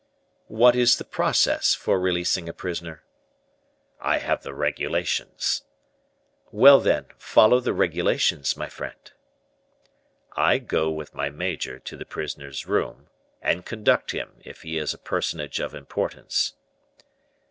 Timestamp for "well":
6.51-6.79